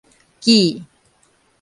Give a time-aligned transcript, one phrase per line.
[0.41, 0.81] 砌